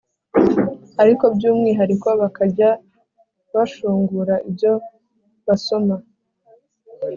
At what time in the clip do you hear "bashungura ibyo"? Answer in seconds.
3.53-4.73